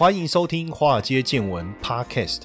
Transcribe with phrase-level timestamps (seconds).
[0.00, 2.44] 欢迎收听《华尔街见闻》Podcast。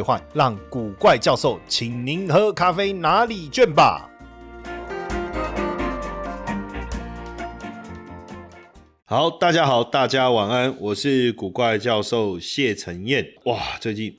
[0.00, 4.08] 兑换，让古怪教授请您喝咖啡哪里卷吧。
[9.04, 13.26] 好，大家好，大家晚安，我是古怪教授谢承彦。
[13.44, 14.16] 哇，最近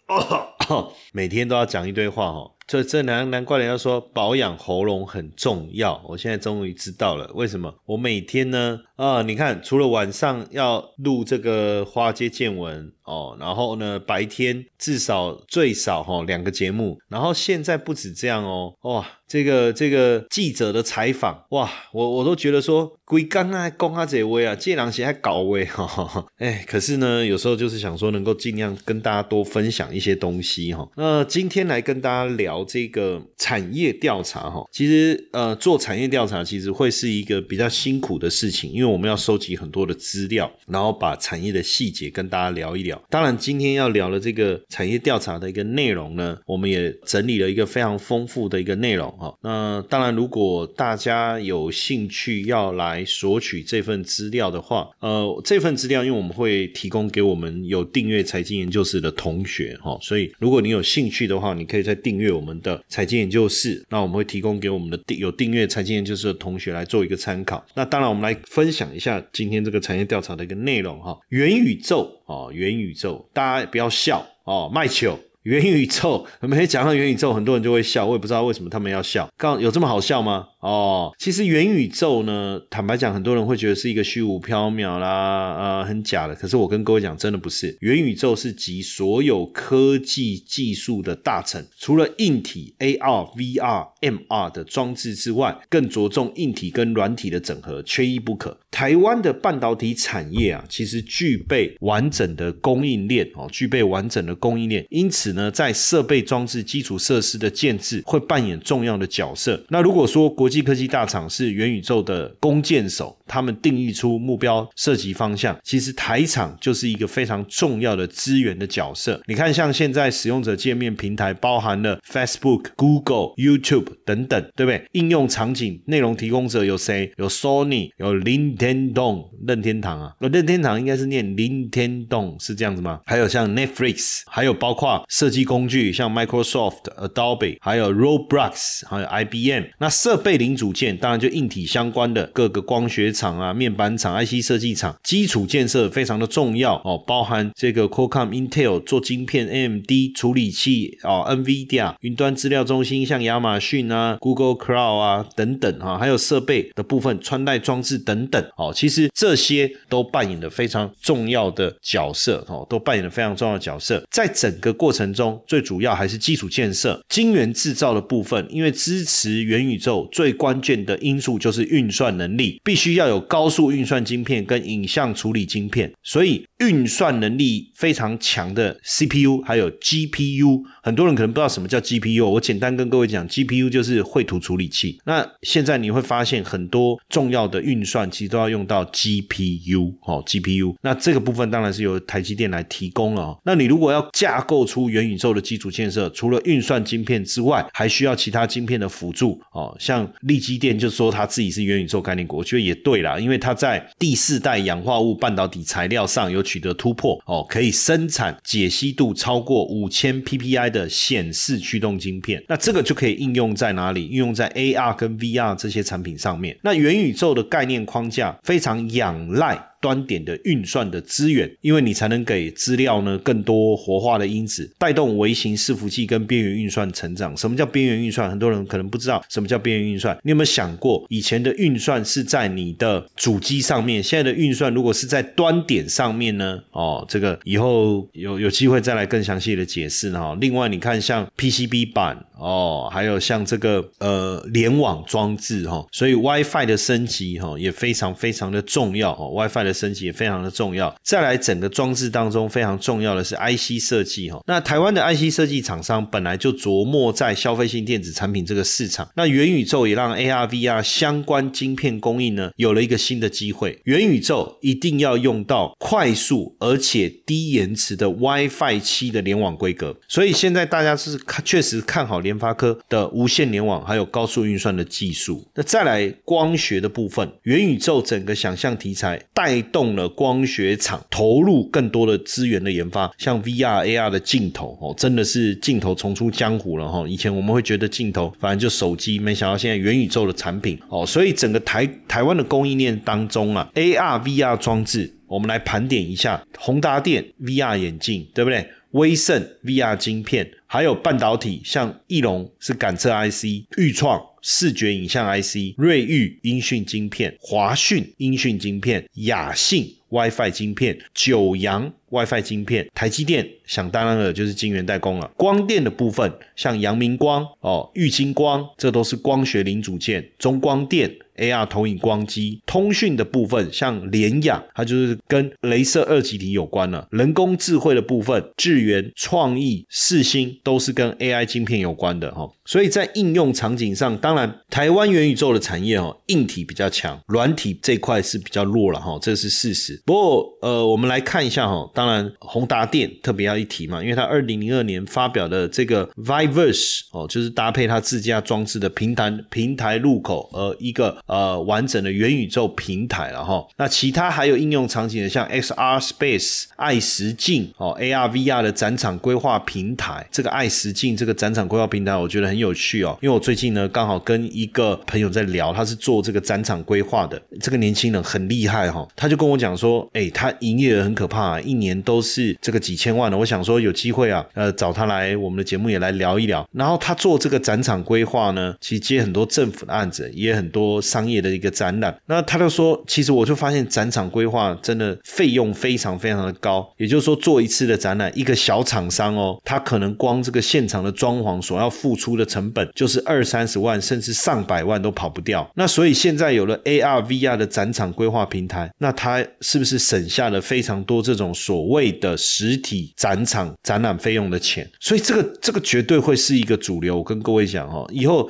[1.14, 2.52] 每天都要讲一堆话哦。
[2.68, 7.74] 这这难难怪人家说保养喉咙很重要，我现在终于知道了为什么。
[7.86, 30.90] 我每天呢，啊，你看，除了晚上要录这个花街见闻哦，然后呢，白天至少最少哈两个节目，然后现在不止这样哦，哇，这个这个记者的采访，哇，我我都觉得说，龟刚啊，公他这位啊，这两些还搞位哈， 哎，可是呢，有时候就是想说，能够尽量跟大家多分享一些东西哈。
[30.96, 32.62] 那今天来跟大家聊。
[32.72, 43.02] 这个产业调查哈，其实呃做产业调查其实会是一个比较辛苦的事情，因为我们要收集很多的资料，然后把产业的细节跟大家聊一聊。
[43.10, 49.36] 当然，今天要聊的这个产业调查的一个内容呢，我们也整理了一个非常丰富的一个内容哈。
[49.42, 62.52] 那当然，如果大家有兴趣要来索取这份资料的话，呃，这份资料因为我们会提供给我们有订阅财经研究室的同学哈，所以如果你有兴趣的话，你可以再订阅我们。
[62.62, 67.66] 的财经研究室，那我们会提供给我们的订有订阅财经研究室的同学来做一个参考。
[67.74, 71.18] 那当然，我们来分享一下今天这个产业调查的一个内容哈。
[71.30, 75.18] 元宇宙哦，元宇宙，大家不要笑哦，卖球。
[75.44, 79.28] 元宇宙，每天讲到元宇宙，很多人就会笑，我也不知道为什么他们要笑。
[79.38, 80.48] 刚有这么好笑吗？
[80.62, 86.36] 哦，其实元宇宙呢，坦白讲，很多人会觉得是一个虚无缥缈啦，呃，很假的。
[86.36, 87.76] 可是我跟各位讲，真的不是。
[87.82, 98.56] 元宇宙是集所有科技技术的大成，除了硬体 AR、VR、MR 的装置之外，更着重硬体跟软体的整合，缺一不可。
[98.70, 109.66] 台湾的半导体产业啊，其实具备完整的供应链哦，具备完整的供应链，因此呢，在设备装置基础设施的建制会扮演重要的角色。
[109.70, 119.22] 那如果说国际科技大厂是元宇宙的弓箭手，他们定义出目标设计方向，其实台厂就是一个非常重要的资源的角色。
[119.28, 124.84] 你看，像现在使用者界面平台包含了 Facebook、Google、YouTube 等等，对不对？
[124.92, 127.12] 应用场景内容提供者有谁？
[127.18, 130.14] 有 Sony，有林天洞、任天堂啊。
[130.20, 133.00] 任天堂应该是念林天洞，是这样子吗？
[133.06, 139.66] 还有像 Netflix，还有包括设计工具，像 Microsoft、Adobe，还有 Roblox，还有 IBM。
[139.80, 164.04] 那设备零组件当然就硬体相关的各个光学厂啊、面板厂、IC 设计厂，基础建设非常的重要哦，包含这个 Qualcomm、Intel 做晶片、AMD 处理器哦、NVIDIA 云端资料中心，像亚马逊啊、Google Cloud 啊等等啊，还有设备的部分、穿戴装置等等哦，其实这些都扮演了非常重要的角色哦，都扮演了非常重要的角色。
[164.10, 169.92] 在整个过程中，最主要还是基础建设、晶圆制造的部分，因为支持元宇宙。
[170.12, 185.00] 最关键的因素就是运算能力，必须要有高速运算晶片跟影像处理晶片，所以运算能力非常强的 CPU 还有 GPU，很多人可能不知道什么叫 GPU，我简单跟各位讲，GPU 就是绘图处理器。
[185.06, 190.76] 那现在你会发现很多重要的运算其实都要用到 GPU 哦，GPU。
[190.82, 193.36] 那这个部分当然是由台积电来提供了。
[193.44, 199.76] 那你如果要架构出元宇宙的基础建设，除了运算晶片之外，还需要其他晶片的辅助哦。
[199.80, 214.08] 像利基电就说他自己是元宇宙概念股，我觉得也对啦，因为他在第四代氧化物半导体材料上有取得突破哦，可以生产解析度超过五千 PPI 的显示驱动晶片，那这个就可以应用在哪里？
[214.08, 216.58] 应用在 AR 跟 VR 这些产品上面。
[216.62, 219.71] 那元宇宙的概念框架非常仰赖。
[219.82, 227.36] 端点的运算的资源，因为你才能给资料呢更多活化的因子，带动微型伺服器跟边缘运算成长。
[227.36, 228.30] 什么叫边缘运算？
[228.30, 230.16] 很多人可能不知道什么叫边缘运算。
[230.24, 236.60] 你有没有想过，以前的运算是在你的主机上面，现在的运算如果是在端点上面呢？
[236.72, 240.38] 哦，这个以后有有机会再来更详细的解释哈。
[240.40, 249.71] 另外，你看像 PCB 板哦，还有像这个呃联网装置哈，所以 WiFi 的升级哈也非常非常的重要哈，WiFi 的。
[249.74, 250.94] 升级也非常的重要。
[251.04, 254.42] 再来，整个装置当中非常重要的是 IC 设计哈。
[254.48, 263.80] 那台湾的 IC 设计厂商本来就琢磨在消费性电子产品这个市场，那元宇宙也让 AR、VR 相关晶片供应呢有了一个新的机会。
[263.86, 275.48] 元宇宙一定要用到快速而且低延迟的 WiFi 七的联网规格，所以现在大家是看确实看好联发科的无线联网还有高速运算的技术。
[275.56, 287.06] 那再来光学的部分，元宇宙整个想象题材带动了光学厂投入更多的资源的研发，像 VR、AR 的镜头哦，真的是镜头重出江湖了哈。
[287.08, 295.12] 以前我们会觉得镜头反正就手机，没想到现在元宇宙的产品哦，所以整个台台湾的供应链当中啊，AR、VR 装置。
[295.28, 298.68] 我们来盘点一下宏达电 VR 眼镜，对不对？
[298.92, 303.46] 威盛 VR 晶片，还有半导体，像翼龙是感测 IC，
[303.78, 315.32] 裕创视觉影像 IC，瑞昱音讯晶片，华讯音讯晶片，雅信 WiFi 晶片，九阳 WiFi 晶片，台积电想当然了就是晶圆代工了。
[315.36, 320.30] 光电的部分，像阳明光哦，玉晶光，这都是光学零组件。
[320.38, 321.12] 中光电。
[321.38, 327.08] AR 投影光机，通讯的部分像联雅，它就是跟镭射二极体有关了。
[327.10, 332.48] 人工智慧的部分，智源、创意、四星都是跟 AI 晶片有关的哈。
[332.66, 340.00] 所以在应用场景上，当然台湾元宇宙的产业哦，硬体比较强，软体这块是比较弱了哈，这是事实。
[340.06, 351.12] 不过呃，我们来看一下哈，当然宏达电特别要一提嘛，因为它二零零二年发表的这个 Viverse 哦，就是搭配它自家装置的平台平台入口呃一个。
[351.28, 353.66] 呃，完整的元宇宙平台了哈。
[353.78, 360.28] 那其他还有应用场景的，像 XR Space 爱实境哦，AR VR 的展场规划平台。
[360.32, 363.18] 这个爱实境这个展场规划平台，我觉得很有趣哦。
[363.22, 367.42] 因为我最近呢，刚好跟一个朋友在聊，他是做这个展场规划的。
[367.60, 373.38] 这个年轻人很厉害哈，他就跟我讲说，说哎，他营业额很可怕，一年都是这个几千万的。
[373.38, 376.68] 我想说有机会啊，呃，找他来我们的节目也来聊一聊。
[376.74, 381.22] 然后他做这个展场规划呢，其实接很多政府的案子，也很多商。
[381.22, 395.70] 商业的一个展览，那他就说，其实我就发现展场规划真的费用非常非常的高，也就是说做一次的展览，一个小厂商哦，他可能光这个现场的装潢所要付出的成本就是二三十万，甚至上百万都跑不掉。
[395.76, 404.88] 那所以现在有了 AR VR 的展场规划平台，那他是就是省下了非常多这种所谓的实体展场展览费用的钱？
[405.00, 407.18] 所以这个这个绝对会是一个主流。
[407.18, 408.48] 我跟各位讲哦，以后。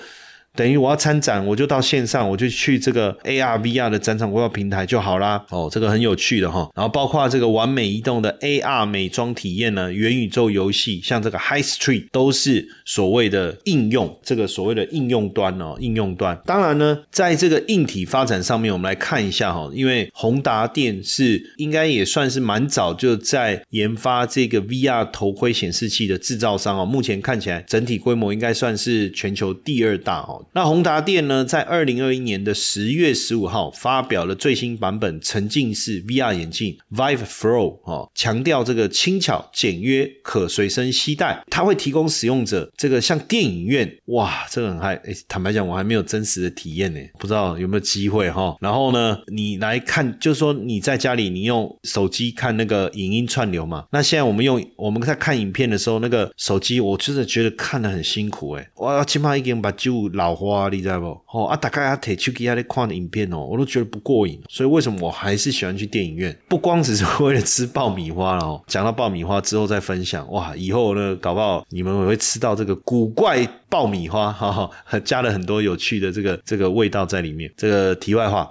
[0.56, 5.44] 等于我要参展，我就到线上，我就去这个 AR VR 的展场规划平台就好啦。
[5.50, 6.70] 哦，这个很有趣的哈。
[6.76, 16.38] 然后包括这个完美移动的 AR 美妆体验呢，元宇宙游戏，像这个 High Street 都是所谓的应用，这个所谓的应用端哦，应用端。
[16.46, 26.86] 当然呢，在这个硬体发展上面，我们来看一下哈，因为宏达电是应该也算是蛮早就在研发这个 VR 头盔显示器的制造商哦。
[26.86, 30.41] 目前看起来整体规模应该算是全球第二大哦。
[30.54, 41.44] 那宏达电呢，在二零二一年的十月十五号发表了最新版本沉浸式 VR 眼镜 Vive Flow 哦，强调这个轻巧、简约、可随身携带。
[41.50, 44.96] 它会提供使用者这个像电影院哇，这个很嗨。
[45.06, 48.56] 哎，坦白讲，我还没有真实的体验呢，不知道有没有机会哈。
[48.60, 53.86] 然后呢，你来看，就是说你在家里，你用手机看那个影音串流嘛。
[53.92, 60.31] 那现在我们用我们在看影片的时候，那个手机我真的觉得看的很辛苦哎，我起码已经把旧老。
[60.32, 61.08] 老花，你知道不？
[61.32, 64.42] 哦啊，大概啊，提手机啊，在看影片哦，我都觉得不过瘾。
[64.48, 66.36] 所以为什么我还是喜欢去电影院？
[66.48, 68.62] 不光只是为了吃爆米花了哦。
[68.68, 77.52] 讲到爆米花之后再分享哇，以后呢，搞不好你们也会吃到这个古怪爆米花，哈哈， 加了很多有趣的这个这个味道在里面。
[77.58, 78.50] 这个题外话。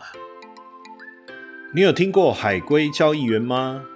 [1.75, 3.83] 你有听过海龟交易员吗？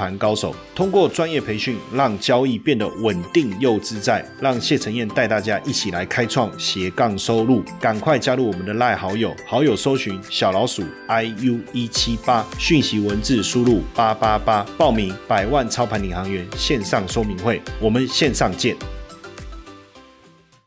[0.00, 0.54] 盘高手。
[0.74, 4.24] 通过专业培训，让交易变得稳定又自在。
[4.40, 7.62] 让谢承彦带大家一起来开创斜杠收入。
[7.78, 17.60] 赶快加入我们的赖好友，好友搜寻小老鼠 i u 一七八，讯息文字输入八八八，报名百万操盘领航员线上说明会。
[17.78, 18.74] 我们线上见。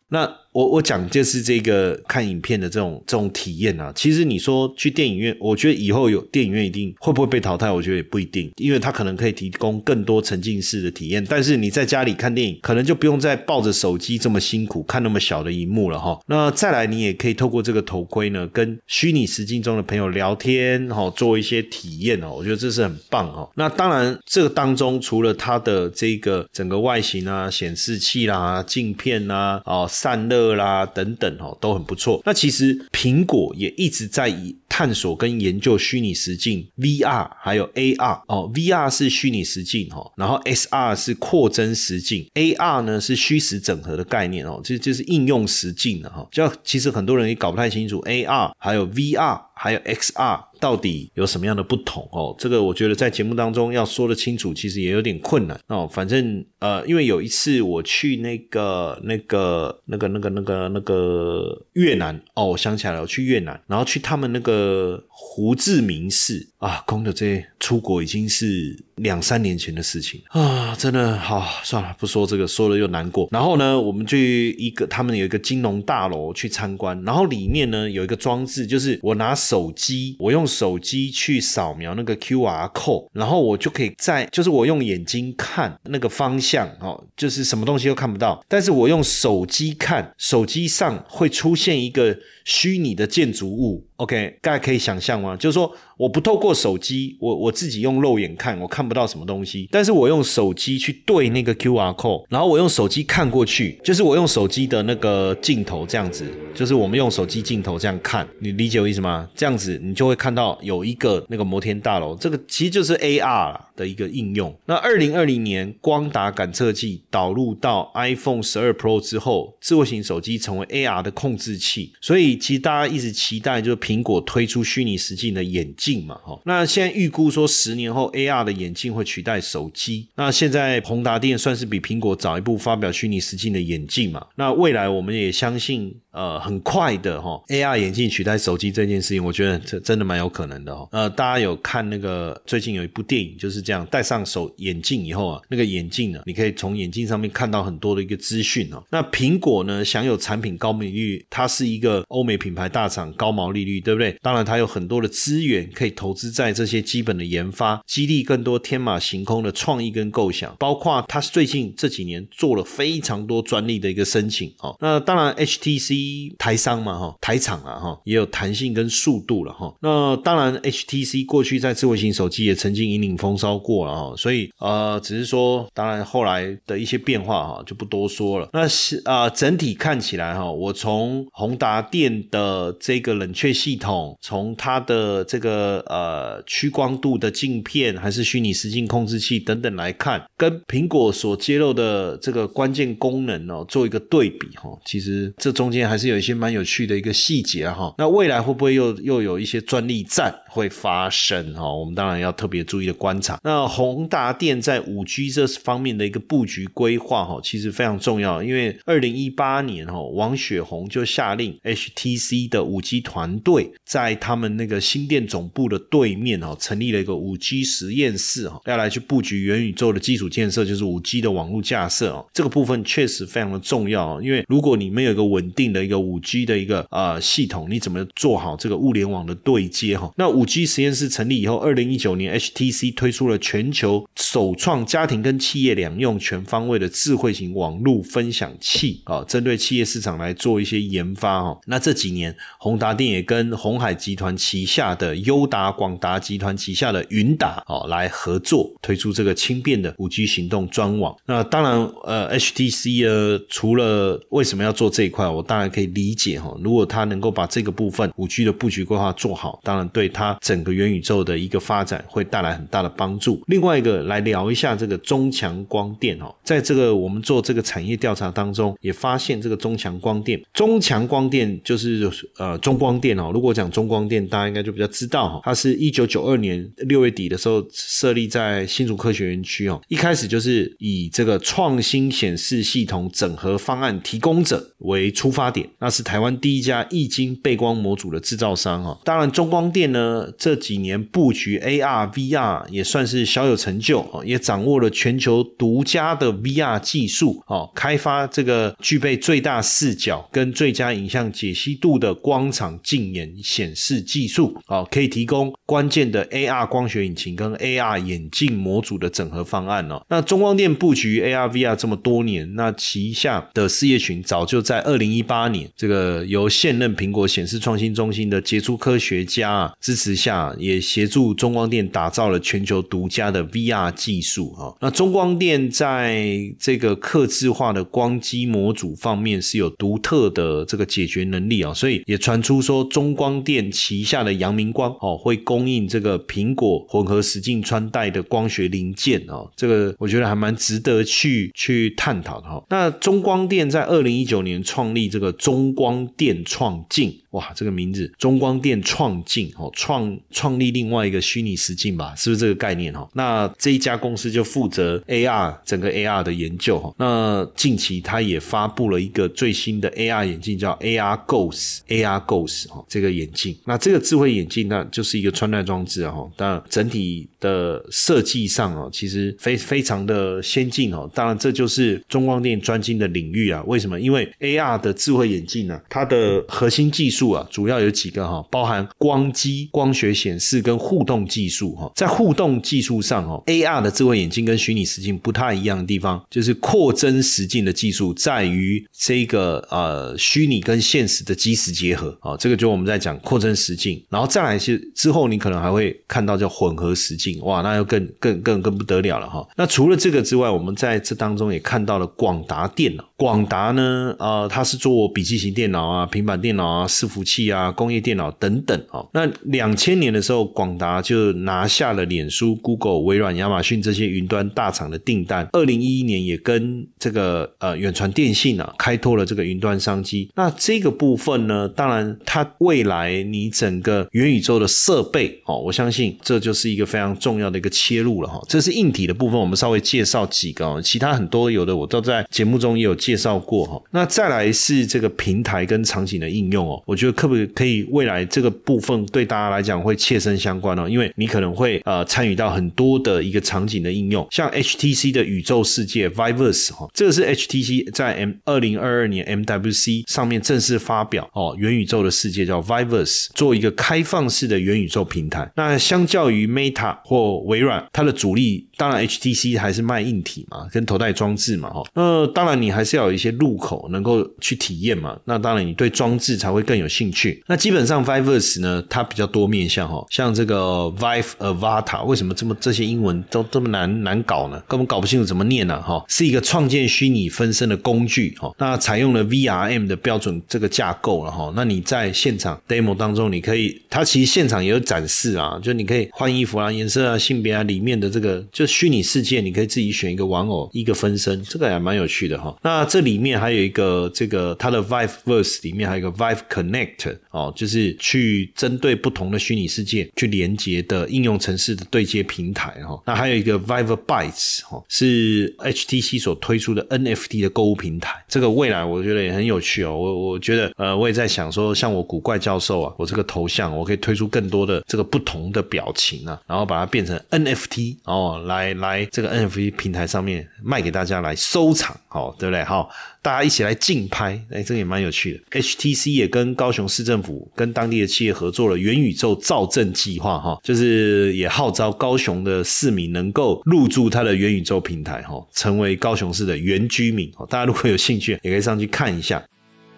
[0.09, 0.42] 那。
[0.53, 3.91] 我我讲就是这个看影片的这种这种体验啊。
[3.95, 7.71] 其实你说去电影院，我觉得以后有电影院一定会不会被淘汰？
[7.71, 11.25] 我觉得也不一定，因为它可能可以提供更多沉浸式的体验。
[11.27, 16.19] 但是你在家里看电影，可能就不用再抱着手机这么辛苦看那么小的荧幕了哈。
[16.27, 22.31] 那再来，你也可以透过这个头盔呢，跟虚拟实境中的朋友聊天哈，做一些体验哦。
[22.31, 23.49] 我觉得这是很棒哦。
[23.55, 32.21] 那当然，这个当中除了它的这个整个外形啊、显示器啦、镜片啦、哦散热啦等等哦，都很不错。
[32.25, 46.27] 那其实苹果也一直在以探索跟研究虚拟实境 VR 还有 AR 哦，VR 是虚拟实境哈，然后 SR 是扩增实境，AR 呢是虚实整合的概念哦，这就是应用实境的哈。
[46.31, 50.43] 就其实很多人也搞不太清楚 AR 还有 VR 还有 XR。
[50.59, 52.33] 到底有什么样的不同哦？
[52.39, 55.85] 这个我觉得在节目当中要说的清楚，其实也有点困难哦。
[55.85, 73.27] 反正呃，因为有一次我去那个、那个、那个、那个、那个、那个越南哦，我想起来了，我去越南，然后去他们那个胡志明市啊，空的这些出国已经是两三年前的事情啊，真的好算了，不说这个，说了又难过。
[73.31, 80.47] 然后呢，我们去一个他们有一个金融大楼去参观，然后里面呢有一个装置，就是我拿手机，我用。
[80.53, 93.87] 手机去扫描那个 Q R code，然后我就可以在，就是我用眼睛看那个方向，哦，就是什么东西都看不到，但是我用手机看，手机上会出现一个虚拟的建筑物。
[94.03, 95.37] OK，大家可以想象吗？
[95.37, 99.69] 就是说，我不透过手机，我我自己用肉眼看，我看不到什么东西。
[99.71, 109.29] 但是我用手机去对那个 QR code，然后我用手机看过去，就是我用手机的那个镜头这样子，就是我们用手机镜头这样看，你理解我意思吗？
[109.33, 114.53] 这样子你就会看到有一个那个摩天大楼，这个其实就是 AR 的一个应用。
[114.65, 124.03] 那二零二零年光达感测器导入到 iPhone 十二 Pro 之后，智慧型手机成为 AR 的控制器，所以其实大家一直期待就是平苹。
[124.03, 130.05] 果推出虚拟实境的眼镜嘛，哈，那现在预估说十年后 AR 的眼镜会取代手机。
[130.15, 134.27] 那现在宏达电算是比苹果早一步发表虚拟实境的眼镜嘛？
[134.35, 140.85] 那未来我们也相信，呃，很快的哈，AR 眼镜取代手机这件事情，我觉得这真的蛮有可能的哦。
[140.91, 148.83] 呃，大家有看那个最近有一部电影就是这样，戴上手眼镜以后啊，那个眼镜呢，你可以从眼镜上面看到很多的一个资讯哦。
[148.89, 153.72] 那苹果呢，享有产品高毛利率，它是一个欧美品牌大厂，高毛利率。
[153.81, 154.15] 对不对？
[154.21, 160.55] 当然，它有很多的资源可以投资在这些基本的研发，激励更多天马行空的创意跟构想。
[160.59, 164.75] 包括它最近这几年做了非常多专利的一个申请哦。
[164.79, 169.73] 那当然，HTC 台商嘛哈，台厂啊哈，也有弹性跟速度了哈。
[169.81, 174.15] 那当然，HTC 过去在智慧型手机也曾经引领风骚过了哈。
[174.17, 178.49] 所以呃，只是说，当然后来的一些变化哈，就不多说了。
[178.53, 183.73] 那是啊，整体看起来哈，我从宏达电的这个冷却系。
[183.83, 197.93] 统从它的这个呃屈光度的镜片，还是虚拟实境控制器等等来看，跟苹果所揭露的这个关键功能哦做一个对比哈，其实这中间还是有一些蛮有趣的一个细节哈。
[197.97, 201.69] 那未来会不会又又有一些专利战会发生哈？
[201.69, 203.37] 我们当然要特别注意的观察。
[203.43, 213.52] 那宏达电在五 G 这方面的一个布局规划哈，其实非常重要，因为二零一八年哈，王雪红就下令 HTC 的五 G 团队。
[213.85, 222.25] 在他们那个新店总部的对面哦，成立了一个五 G 实验室哈，要来去布局元宇宙的基础建设，就是五 G 的网络架设哦。
[222.33, 230.11] 这个部分确实非常的重要，因为如果你没有一个稳定的一个五 G 的一个呃系统，你怎么做好这个物联网的对接哈？
[230.17, 241.59] 那五 G 实验室成立以后，二零一九年 HTC 推出了全球首创家庭跟企业两用全方位的智慧型网络分享器啊，针对企业市场来做一些研发哈。
[241.65, 251.15] 那这几年宏达电也跟跟红海集团旗下的优达、广达集团旗下的云达哦，来合作推出这个轻便的五 G 行动专网。
[251.25, 251.73] 那当然，
[252.03, 256.55] 呃，HTC 呃，除了为什么要做这一块，我当然可以理解哈。
[256.63, 263.41] 如果它能够把这个部分五 G 的布局规划做好，当然对它整个元宇宙的一个发展会带来很大的帮助。
[263.47, 273.31] 另外一个来聊一下这个中强光电哦，在这个我们做这个产业调查当中，也发现这个中强光电，中强光电就是呃中光电哦。
[273.33, 288.99] 如果讲中光电，大家应该就比较知道哈，它是一九九二年六月底的时候设立在新竹科学园区哦，一开始就是以这个创新显示系统整合方案提供者为出发点，那是台湾第一家液晶背光模组的制造商哦。
[289.03, 310.03] 当然，中光电呢这几年布局 AR、VR 也算是小有成就哦，也掌握了全球独家的 VR 技术哦，开发这个具备最大视角跟最佳影像解析度的光场镜眼显示技术哦，可以提供关键的 AR 光学引擎跟 AR 眼镜模组的整合方案哦。
[310.09, 324.73] 那中光电布局 AR、VR 这么多年，那旗下的事业群早就在二零一八年，这个由现任苹果显示创新中心的杰出科学家支持下，也协助中光电打造了全球独家的 VR 技术啊。
[324.81, 342.63] 那中光电在这个刻字化的光机模组方面是有独特的这个解决能力啊，所以也传出说中光电旗下的阳明光哦会供应这个苹果混合实境穿戴的光学零件哦，这个我觉得还蛮值得去去探讨的哈。
[342.69, 347.19] 那中光电在二零一九年创立这个中光电创镜。
[347.33, 353.09] 哇，这个名字中光电创镜哦，创创立另外一个虚拟实境吧，是不是这个概念哈？
[353.13, 356.93] 那这一家公司就负责 AR 整个 AR 的研究哈。
[356.99, 363.57] 那近期它也发布了一个最新的 AR 眼镜，叫 AR Ghost，AR Ghost 哈，这个眼镜。
[363.65, 366.31] 那这个智慧眼镜呢，就是一个穿戴装置哈。
[366.37, 371.09] 当然整体的设计上哦，其实非非常的先进哦。
[371.15, 373.63] 当然这就是中光电专精的领域啊。
[373.65, 373.99] 为什么？
[373.99, 377.22] 因为 AR 的智慧眼镜呢，它的核心技术。
[377.31, 381.91] 啊，主要有几个哈，包含光机、光学显示跟互动技术哈。
[381.95, 392.35] 在互动技术上哦，AR 的智慧眼镜跟虚拟实境不太一样的地方，就是扩增实境的技术在于这个呃虚拟跟现实的基石结合啊。
[392.37, 399.47] 这个就我们在讲扩增实境，然后再来是之后你可能还会看到叫混合实境，哇，那又更更更更不得了了哈。
[399.55, 403.03] 那除了这个之外，我们在这当中也看到了广达电脑。
[403.15, 409.01] 广达呢，呃，它是做笔记型电脑啊、平板电脑啊、伺服服器啊、工业电脑等等啊。
[409.13, 415.47] 那两千年的时候，广达就拿下了脸书、Google、微软、亚马逊这些云端大厂的订单。
[415.53, 420.29] 二零一一年也跟这个呃远传电信啊开拓了这个云端商机。
[420.35, 428.41] 那这个部分呢，当然它未来你整个元宇宙的设备哦，我相信这就是一个非常重要的一个切入了哈。
[428.49, 433.13] 这是硬体的部分，我们稍微介绍几个哦，其他很多有的我都在节目中也有介。
[433.13, 455.47] 绍过哈，那再来是这个平台跟场景的应用哦，我觉得可不可以未来这个部分对大家来讲会切身相关哦，因为你可能会呃参与到很多的一个场景的应用，像 HTC 的宇宙世界 Viverse 哈，这个是 HTC 在 M 二零二二年 MWC 上面正式发表哦，元宇宙的世界叫 Viverse，做一个开放式的元宇宙平台。
[455.55, 463.03] 那相较于 Meta 或微软，它的主力当然 HTC 还是卖硬体嘛，跟头戴装置嘛哈，那当然你还是要。
[463.03, 465.19] 有一些入口能够去体验嘛？
[465.25, 467.43] 那当然，你对装置才会更有兴趣。
[467.47, 470.55] 那基本上，Viverse 呢，它比较多面向哈，像这个
[470.99, 474.61] Vive Avata，为什么这么这些英文都这么难难搞呢？
[474.67, 475.81] 根本搞不清楚怎么念呢？
[475.81, 478.53] 哈，是一个创建虚拟分身的工具哈。
[478.59, 481.51] 那采用了 VRM 的标准这个架构了哈。
[481.55, 492.55] 那你在现场 demo 当中，你可以，它其实现场也有展示啊，就你可以换衣服啊、颜色啊、性别啊，里面的这个就虚拟世界，你可以自己选一个玩偶、一个分身，这个也蛮有趣的哈。
[492.61, 496.82] 那这里面还有一个这个它的 Vive Verse 里面还有一个 Vive Connect
[497.31, 503.01] 哦，就是去针对不同的虚拟世界去连接的应用城市的对接平台哈。
[503.05, 508.23] 那还有一个 Vive Bytes 哦，是 HTC 所推出的 NFT 的购物平台。
[508.27, 509.97] 这个未来我觉得也很有趣哦。
[509.97, 522.63] 我我觉得呃，我也在想说，像我古怪教授啊，我这个头像我可以推出更多的这个不同的表情啊，然后把它变成 NFT 哦，来来这个 NFT 平台上面卖给大家来收藏，好对不对？
[522.63, 522.89] 好。
[523.23, 525.61] 大家一起来竞拍，哎，这个也蛮有趣的。
[525.61, 537.31] HTC 也跟高雄市政府跟当地的企业合作了元宇宙造镇计划，哈，就是也号召高雄的市民能够入驻它的元宇宙平台，哈，成为高雄市的原居民。
[537.49, 539.41] 大家如果有兴趣，也可以上去看一下。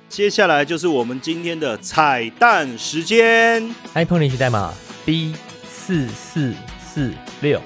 [0.07, 4.71] 接下来就是我们今天的彩蛋时间，iPhone 领取代码
[5.03, 5.33] B
[5.67, 7.11] 四四四
[7.41, 7.59] 六。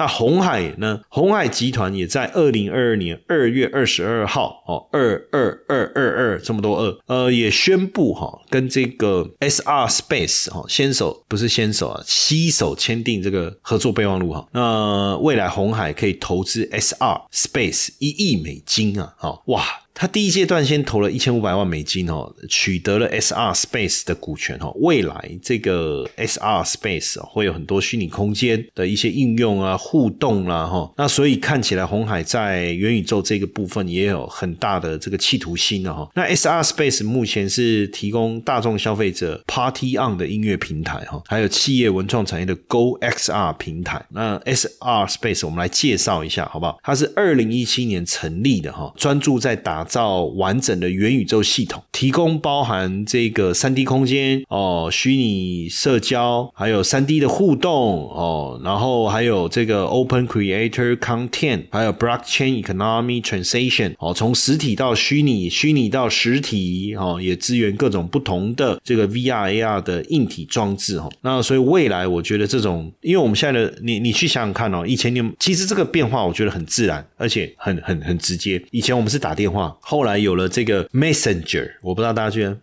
[0.00, 0.98] 那红海呢？
[1.10, 14.48] 红海集团也在二零二二年二月二十二号，哦，二二二二二这么多二，呃，也宣布哈，跟这个 SR Space 哈，先手不是先手啊，携手签订这个合作备忘录哈。
[14.52, 19.62] 那未来红海可以投资 SR Space 一亿美金啊，哦，哇，
[19.94, 24.72] 他第一阶段先投了一千五百万美金哦，取得了 SR Space 的股权哦。
[24.76, 30.90] 未来这个 SR Space 会有很多虚拟空间的一些应用啊、互动啦哈。
[30.96, 36.08] 那所以看起来红海在元宇宙这个部分也有很大的这个企图心了哈。
[36.14, 44.02] 那 SR Space 目前是提供大众消费者 Party On 的音乐平台哈，还有企业文创产业的 Go XR 平台。
[44.10, 46.78] 那 SR Space 我们来介绍一下好不好？
[46.82, 57.72] 它是二零一七年成立的哈，专注在打打造完整的元宇宙系统，提供包含这个三 D 空间哦、虚拟社交，还有三 D 的互动
[58.10, 71.10] 哦，然后还有这个 Open Creator Content，还有 Blockchain Economy Transaction 哦，从实体到虚拟，虚拟到实体哦，也支援各种不同的这个 VR AR 的硬体装置哦。
[71.22, 78.62] 那所以未来我觉得这种，因为我们现在的你你去想想看哦，以前你其实这个变化我觉得很自然，而且很很很直接。
[78.72, 79.69] 以前我们是打电话。
[79.80, 82.56] 后来有了这个 Messenger，我不知道大家居然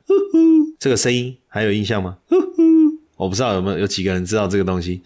[0.79, 2.17] 这个声音还有印象吗？
[3.15, 5.01] 我不知道有没有有几个人知道这个东西。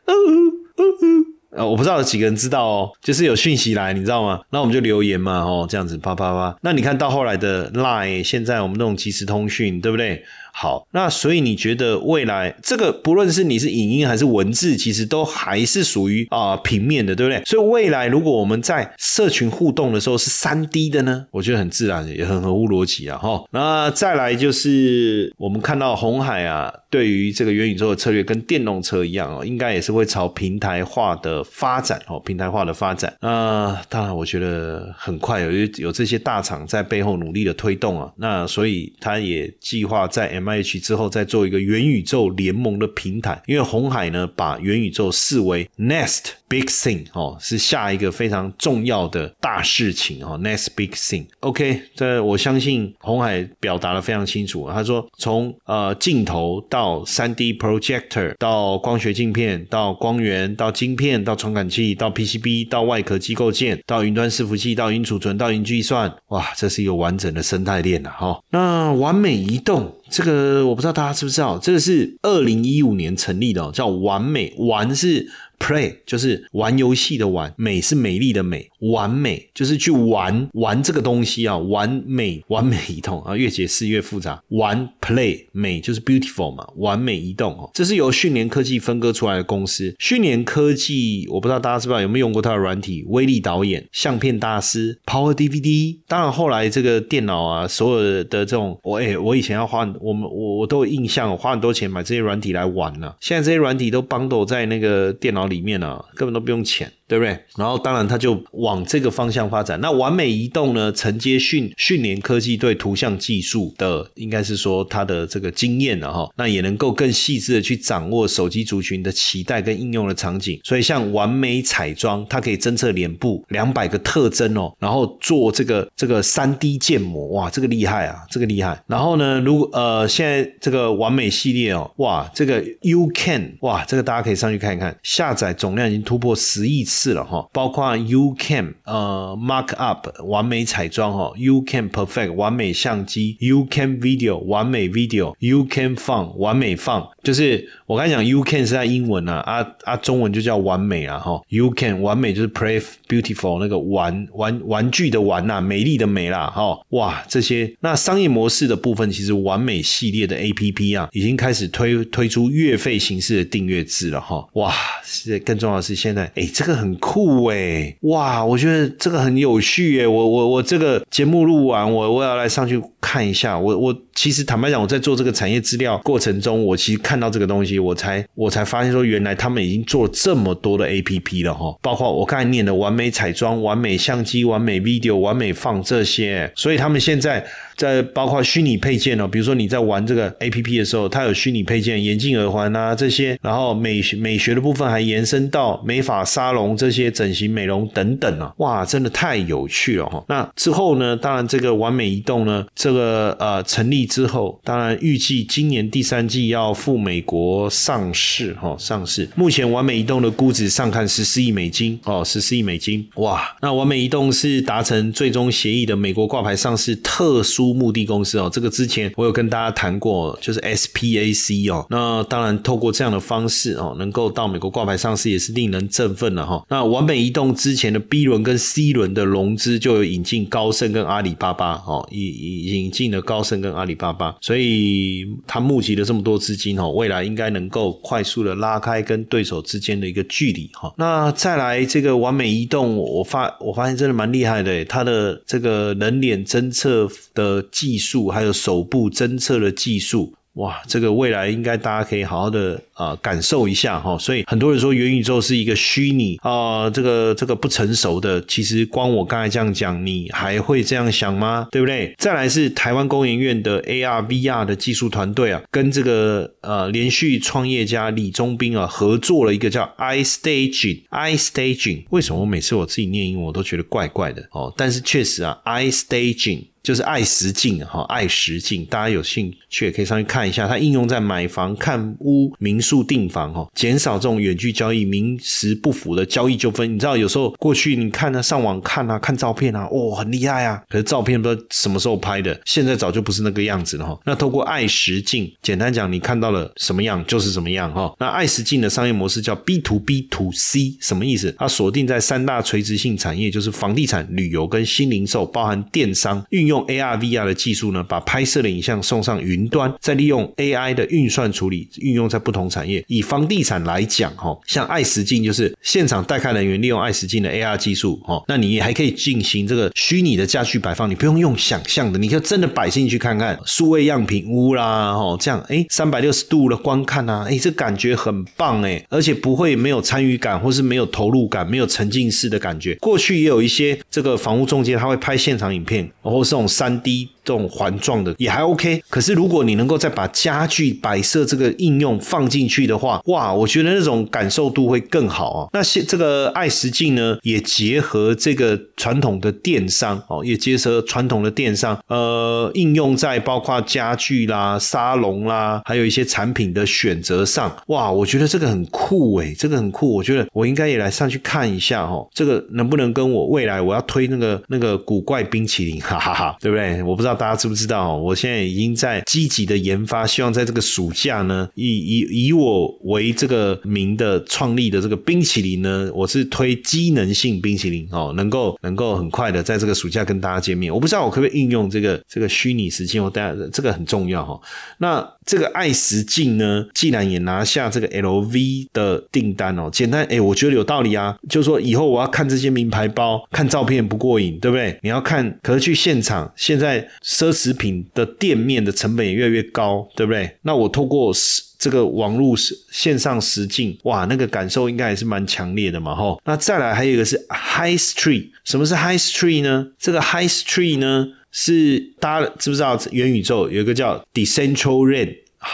[1.52, 4.40] 呃，我不知道有几个人知道哦，就是有讯息来，你知道吗？
[4.52, 6.58] 那我们就留言嘛，哦，这样子啪啪啪。
[6.62, 10.24] 那你看到后来的 Line，现在我们那种即时通讯，对不对？
[10.54, 17.42] 好，那所以你觉得未来这个不论是你是影音还是文字，其实都还是属于啊平面的，对不对？
[17.46, 23.18] 所以未来如果我们在社群互动的时候是三 D 的呢，我觉得很自然，也很合乎逻辑啊。
[23.18, 33.12] 哈，那再来就是我们看到红海啊，对于这个元宇宙的策略跟电动车一样哦，应该也是会朝平台化的发展哦，平台化的发展。
[33.22, 40.41] 那当然，我觉得很快有有这些大厂在背后努力的推动啊，那所以他也计划在。
[40.42, 51.28] M H 之后再做一个元宇宙联盟的平台，因为红海呢把元宇宙视为 Next Big Thing 哦，是下一个非常重要的大事情哦，Next Big Thing。
[51.40, 68.42] OK，这我相信红海表达的非常清楚，他说从呃镜头到三 D projector 到光学镜片到光源到晶片到传感器到 PCB 到外壳机构件到云端伺服器到云储存到云计算，哇，这是一个完整的生态链呐哈。
[68.50, 69.96] 那完美移动。
[70.12, 75.32] 这个我不知道大家知不知道，这个是二零一五年成立的，叫完美完是。
[75.62, 84.42] Play 就是玩游戏的玩，美是美丽的美，完美就是去玩玩这个东西啊，完美完美移动啊，越解释越复杂。
[84.48, 89.96] 玩 Play 美就是 beautiful 嘛，完美移动哦，这是由迅联科技分割出来的公司。
[90.00, 96.00] 迅联科技我不知道大家知不知道有没有用过它的软体，威力导演、相片大师、Power DVD。
[96.08, 103.14] 当然后来这个电脑啊，所有的这种我哎，我以前要花我们我我都有印象，花很多钱买这些软体来玩呢。
[103.20, 105.51] 现在这些软体都绑到在那个电脑。
[105.52, 106.92] 里面呢，根本都不用钱。
[107.12, 107.38] 对不对？
[107.58, 109.78] 然后当然它就往这个方向发展。
[109.82, 110.90] 那完美移动呢？
[110.94, 116.30] 承接训训练科技对图像技术的，应该是说它的这个经验了哈。
[116.38, 120.58] 那也能够更细致的去掌握手机族群的期待跟应用的场景。
[120.64, 128.82] 所以像完美彩妆，它可以侦测脸部两百个特征哦，然后做这个这个三 D 建模，哇，这个厉害啊，这个厉害。
[128.88, 137.01] 然后呢，如果呃现在这个完美系列哦，哇，这个 You Can，哇，这个大家可以上去看一看，下载总量已经突破十亿次。
[137.02, 145.96] 是了哈，包括 you Cam 呃 Mark Up 完美彩妆哈，U Cam Perfect 完美相机 you Cam Video 完美 video，you Cam
[145.96, 164.72] 放完美放，就是我刚才讲 U Can 是在英文啊，啊啊中文就叫完美啊哈 you Can 完美就是 Play Beautiful 那个玩玩玩具的玩呐，美丽的美啦哈，哇这些那商业模式的部分，其实完美系列的 A P P 啊，已经开始推推出月费形式的订阅制了哈，哇，
[165.04, 166.91] 是更重要的是现在哎这个很。
[166.98, 168.44] 酷哎，哇！
[168.44, 173.58] 我觉得这个很有趣哎，我我我这个节目录完，我我要来上去看一下。
[173.58, 181.76] 我我其实坦白讲，我在做这个产业资料过程中，我其实看到这个东西，我才我才发现说，原来他们已经做了这么多的 A P P 了哈。
[181.82, 187.46] 包括我刚才念的完美彩妆、完美相机、完美 Video、完美放这些，所以他们现在。
[187.78, 200.24] 在包括虚拟配件哦，比如说你在玩这个 A P P 的时候，它有虚拟配件、眼镜、耳环啊这些，然后美美学的部分还延伸到美发沙龙这些整形美容等等啊，哇，真的太有趣了哈。
[200.28, 209.30] 那之后呢，当然这个完美移动呢，这这个呃成立之后，当然预计今年第三季要赴美国上市哈，上市。
[209.34, 213.56] 目前完美移动的估值上看十四亿美金哦，十四亿美金哇！
[213.62, 221.86] 那完美移动是达成最终协议的美国挂牌上市特殊目的公司哦，这个之前我有跟大家谈过，就是 SPAC 哦。
[221.90, 226.62] 那当然透过这样的方式哦，能够到美国挂牌上市也是令人振奋的哈。
[226.68, 240.94] 那完美移动之前的 B 轮跟 C 轮的融资就有引进高盛跟阿里巴巴哦，已已经引进了高盛跟阿里巴巴，所以他募集了这么多资金哦，未来应该能够快速的拉开跟对手之间的一个距离哈。
[240.98, 250.34] 那再来这个完美移动，我发我发现真的蛮厉害的，它的这个人脸侦测的技术，还有手部侦测的技术。
[250.56, 254.18] 哇，这个未来应该大家可以好好的啊感受一下哈。
[254.18, 258.44] 所以很多人说元宇宙是一个虚拟啊，这个这个不成熟的。
[258.46, 261.70] 其实光我刚才这样讲，你还会这样想吗？
[261.72, 262.14] 对不对？
[262.18, 272.04] 再来是台湾工研院的 AR VR 的技术团队啊，跟这个呃连续创业家李宗斌啊合作了一个叫 iStaging iStaging。
[272.10, 274.74] 为什么我每次我自己念英文我都觉得怪怪的哦？
[274.76, 276.66] 但是确实啊，iStaging。
[276.84, 280.68] 就是爱实境哈，爱实境，大家有兴趣也可以上去看一下。
[280.68, 286.92] 它应用在买房、看屋、民宿订房哈，减少这种远距交易、名实不符的交易纠纷。
[286.92, 290.82] 你知道有时候过去你看呢，上网看啊，看照片啊，哦，很厉害啊。
[290.90, 294.20] 可是照片不知道什么时候拍的，现在早就不是那个样子了哈。
[294.26, 298.12] 那透过爱实境，简单讲，你看到了什么样就是什么样哈。
[298.18, 301.54] 那爱实境的商业模式叫 B to B to C，什么意思？
[301.60, 306.71] 它锁定在三大垂直性产业，就是房地产、旅游跟新零售，包含电商运。
[306.71, 313.04] 用用 AR、VR 的技术呢，把拍摄的影像送上云端，再利用 AI 的运算处理，运用在不同产业。
[313.08, 332.96] 以房地产来讲，哈，像爱实镜就是现场带看人员利用爱实镜的 AR 技术，哈，那你还可以进行这个虚拟的家具摆放，你不用用想象的，你就真的摆进去看看数位样品屋啦，哈，这样哎，三百六十度的观看啊，哎，这感觉很棒哎，而且不会没有参与感，或是没有投入感，没有沉浸式的感觉。
[332.96, 336.82] 过去也有一些这个房屋中介，他会拍现场影片，然后是。
[336.82, 345.70] 三 D 这种环状的也还 OK，可是如果你能够再把家具摆设这个应用放进去的话，哇，我觉得那种感受度会更好啊。
[345.74, 357.76] 那现这个爱实境呢，也结合这个传统的电商哦，也结合传统的电商，呃，应用在包括家具啦、沙龙啦，还有一些产品的选择上。
[357.88, 366.58] 哇，我觉得这个很酷诶，这个很酷，我觉得我应该也来上去看一下哦，这个能不能跟我未来我要推那个那个古怪冰淇淋，哈哈哈。
[366.62, 367.02] 对不对？
[367.02, 380.94] 我不知道大家知不知道，我现在已经在积极的研发，希望在这个暑假呢，以以以我为这个名的创立的这个冰淇淋呢，我是推机能性冰淇淋哦，能够能够很快的在这个暑假跟大家见面。
[380.94, 384.60] 我不知道我可不可以运用这个这个虚拟实境，我大家这个很重要哈。
[385.00, 394.98] 那这个爱实境呢，既然也拿下这个 LV 的订单哦，简单哎，我觉得有道理啊，就是说以后我要看这些名牌包，看照片不过瘾，对不对？
[395.02, 396.52] 你要看，可是去现场。
[396.56, 400.58] 现在奢侈品的店面的成本也越来越高，对不对？
[400.64, 401.32] 那我透过
[401.78, 402.56] 这个网络
[402.92, 406.42] 线上实境，哇，那个感受应该还是蛮强烈的嘛，吼。
[406.46, 409.88] 那再来还有一个是 High Street，什么是 High Street 呢？
[410.00, 413.00] 这个 High Street 呢是大家知不知道？
[413.12, 415.68] 元宇宙有一个叫 Decentraland 啊，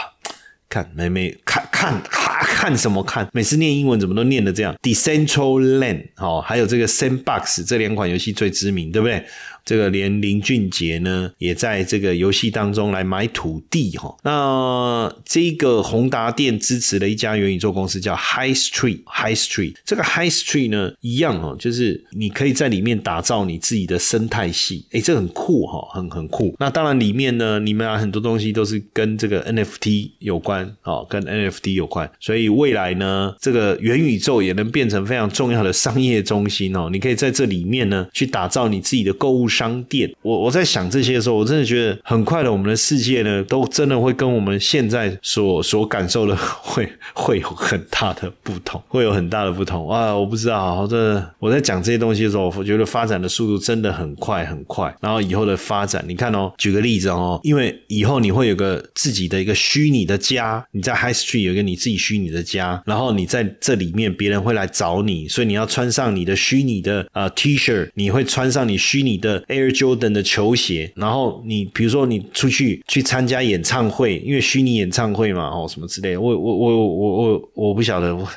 [0.68, 3.28] 看没没看看哈看什么看？
[3.32, 9.24] 每次念英文怎么都念的这样？Decentraland 哦，还有这个 Sandbox 这两款游戏最知名，对不对？
[9.68, 14.16] 这个连林俊杰呢，也在这个游戏当中来买土地哈。
[14.22, 19.74] 那这个宏达电支持的一家元宇宙公司叫 High Street High Street。
[19.84, 24.86] 这个 High Street 呢，一样哦，就是你可以在里面打造你自己的生态系。
[24.92, 26.56] 哎，这很酷哈，很很酷。
[26.58, 32.10] 那当然里面呢，你们啊很多东西都是跟这个 NFT 有关哦，跟 NFT 有关。
[32.18, 36.88] 所以未来呢，这个元宇宙也能变成非常重要的商业中心哦。
[36.90, 39.46] 你可以在这里面呢，去打造你自己的购物。
[39.58, 50.14] 商店，我我在想这些的时候，我真的觉得很快的，我们的世界呢，都真的会跟我们现在所所感受的会 会有很大的不同，会有很大的不同啊！
[50.14, 54.94] 我不知道，这我在讲这些东西的时候，我觉得发展的速度真的很快很快。
[55.00, 69.42] 然后以后的发展，你看哦，举个例子哦，因为以后你会有个自己的一个虚拟的家，你在 High Street 有一个你自己虚拟的家，然后你在这里面，别人会来找你，所以你要穿上你的虚拟的呃 T 恤，你会穿上你虚拟的。
[69.48, 78.28] Air Jordan 的球鞋，然后你比如说你出去去参加演唱会，因为虚拟演唱会嘛，哦什么之类的，我我我我我我不晓得，我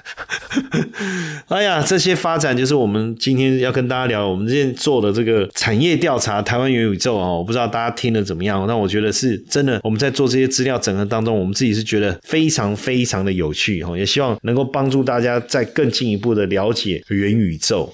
[1.48, 17.94] 哎呀，这些发展就是我们今天要跟大家聊，我们之前做的这个产业调查，台湾元宇宙哦，我不知道大家听的怎么样，但我觉得是真的，我们在做这些资料整合当中，我们自己是觉得非常非常的有趣哦，也希望能够帮助大家再更进一步的了解元宇宙。